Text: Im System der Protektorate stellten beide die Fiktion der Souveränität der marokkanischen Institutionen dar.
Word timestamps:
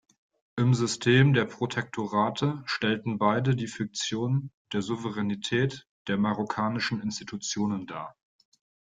Im 0.55 0.73
System 0.73 1.33
der 1.35 1.45
Protektorate 1.45 2.63
stellten 2.65 3.19
beide 3.19 3.55
die 3.55 3.67
Fiktion 3.67 4.49
der 4.73 4.81
Souveränität 4.81 5.85
der 6.07 6.17
marokkanischen 6.17 7.03
Institutionen 7.03 7.85
dar. 7.85 8.15